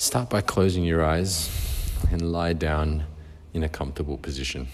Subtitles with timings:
[0.00, 1.50] Start by closing your eyes
[2.10, 3.04] and lie down
[3.52, 4.66] in a comfortable position.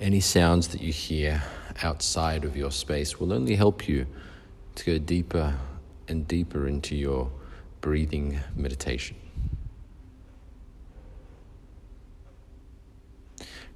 [0.00, 1.44] Any sounds that you hear
[1.84, 4.08] outside of your space will only help you
[4.74, 5.56] to go deeper
[6.08, 7.30] and deeper into your
[7.80, 9.14] breathing meditation.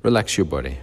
[0.03, 0.79] Relax your body.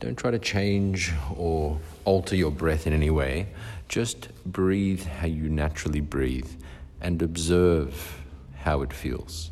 [0.00, 3.48] Don't try to change or alter your breath in any way.
[3.88, 6.50] Just breathe how you naturally breathe
[7.00, 8.20] and observe
[8.56, 9.50] how it feels.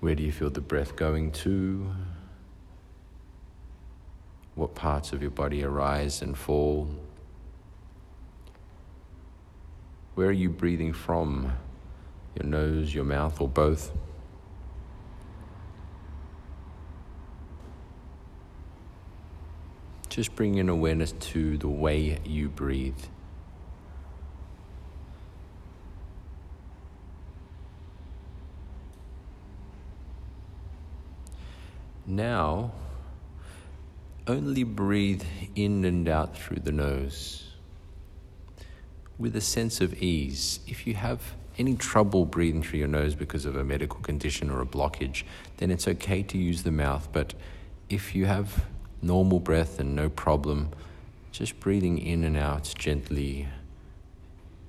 [0.00, 1.92] Where do you feel the breath going to?
[4.56, 6.88] What parts of your body arise and fall?
[10.14, 11.52] Where are you breathing from?
[12.34, 13.92] Your nose, your mouth, or both?
[20.08, 22.98] Just bring in awareness to the way you breathe.
[32.06, 32.72] Now,
[34.26, 37.54] only breathe in and out through the nose
[39.18, 40.60] with a sense of ease.
[40.66, 44.60] If you have any trouble breathing through your nose because of a medical condition or
[44.60, 45.24] a blockage,
[45.58, 47.08] then it's okay to use the mouth.
[47.12, 47.34] But
[47.88, 48.66] if you have
[49.02, 50.70] normal breath and no problem,
[51.30, 53.48] just breathing in and out gently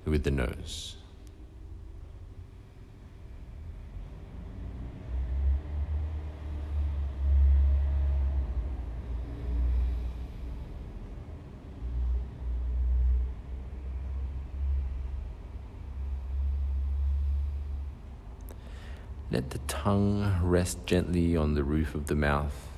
[0.04, 0.96] with the nose.
[19.30, 22.68] Let the tongue rest gently on the roof of the mouth.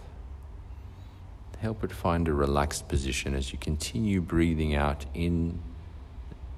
[1.59, 5.61] Help it find a relaxed position as you continue breathing out in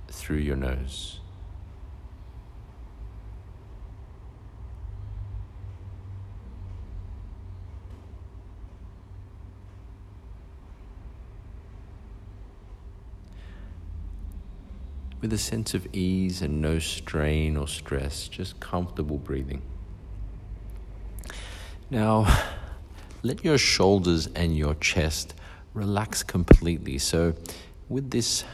[0.09, 1.21] through your nose.
[15.21, 19.63] With a sense of ease and no strain or stress, just comfortable breathing.
[21.91, 22.27] Now,
[23.23, 25.35] let your shoulders and your chest
[25.75, 26.99] relax completely.
[26.99, 27.35] So,
[27.89, 28.45] with this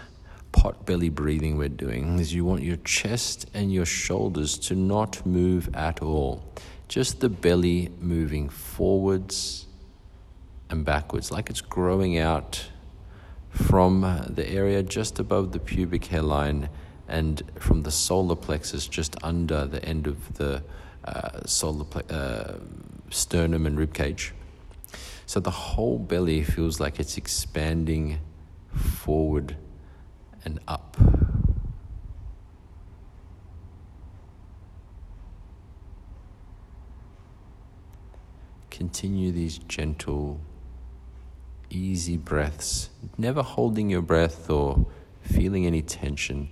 [0.52, 5.24] pot belly breathing we're doing, is you want your chest and your shoulders to not
[5.26, 6.44] move at all.
[6.86, 9.66] Just the belly moving forwards
[10.70, 12.68] and backwards, like it's growing out
[13.50, 16.68] from the area just above the pubic hairline
[17.08, 20.62] and from the solar plexus just under the end of the
[21.04, 22.54] uh, solar ple- uh,
[23.10, 24.32] sternum and rib cage.
[25.26, 28.18] So the whole belly feels like it's expanding
[28.72, 29.56] forward
[30.44, 30.96] and up.
[38.70, 40.40] Continue these gentle,
[41.70, 44.86] easy breaths, never holding your breath or
[45.22, 46.50] feeling any tension.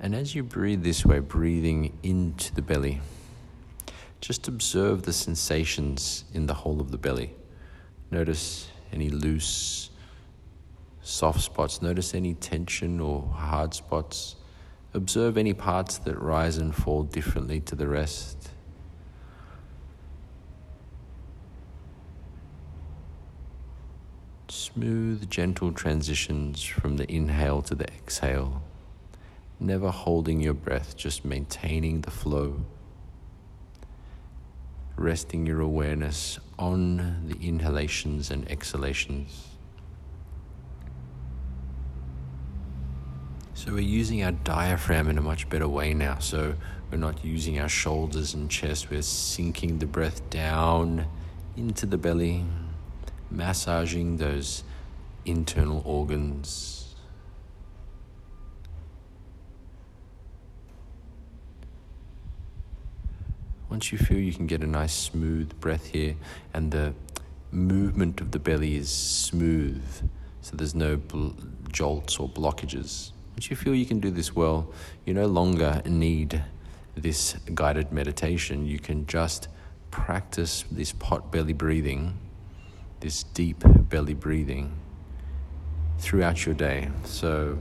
[0.00, 3.00] And as you breathe this way, breathing into the belly.
[4.26, 7.30] Just observe the sensations in the whole of the belly.
[8.10, 9.90] Notice any loose,
[11.00, 11.80] soft spots.
[11.80, 14.34] Notice any tension or hard spots.
[14.94, 18.50] Observe any parts that rise and fall differently to the rest.
[24.48, 28.64] Smooth, gentle transitions from the inhale to the exhale.
[29.60, 32.64] Never holding your breath, just maintaining the flow
[34.96, 39.48] resting your awareness on the inhalations and exhalations.
[43.54, 46.18] So we're using our diaphragm in a much better way now.
[46.18, 46.54] So
[46.90, 51.06] we're not using our shoulders and chest, we're sinking the breath down
[51.56, 52.44] into the belly,
[53.30, 54.62] massaging those
[55.24, 56.85] internal organs.
[63.76, 66.16] Once you feel you can get a nice smooth breath here
[66.54, 66.94] and the
[67.50, 69.84] movement of the belly is smooth,
[70.40, 71.28] so there's no bl-
[71.70, 73.10] jolts or blockages.
[73.32, 74.72] Once you feel you can do this well,
[75.04, 76.42] you no longer need
[76.94, 78.64] this guided meditation.
[78.64, 79.48] You can just
[79.90, 82.16] practice this pot belly breathing,
[83.00, 84.72] this deep belly breathing
[85.98, 86.88] throughout your day.
[87.04, 87.58] So,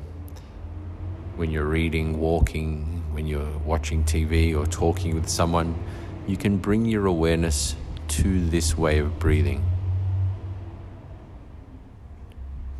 [1.35, 5.75] when you're reading, walking, when you're watching TV or talking with someone,
[6.27, 7.75] you can bring your awareness
[8.07, 9.63] to this way of breathing,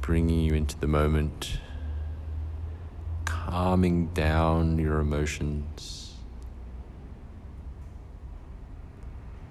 [0.02, 1.60] bringing you into the moment,
[3.26, 6.14] calming down your emotions.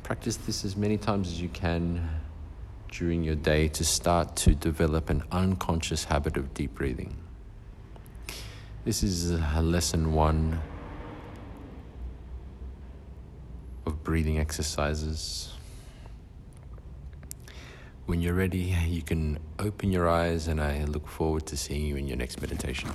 [0.03, 2.09] Practice this as many times as you can
[2.91, 7.17] during your day to start to develop an unconscious habit of deep breathing.
[8.85, 9.31] This is
[9.63, 10.61] lesson one
[13.87, 15.51] of breathing exercises.
[18.07, 21.97] When you're ready, you can open your eyes, and I look forward to seeing you
[21.97, 22.91] in your next meditation.